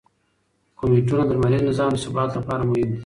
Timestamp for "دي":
2.93-2.99